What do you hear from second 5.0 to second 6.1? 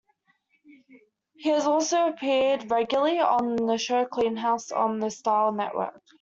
Style Network.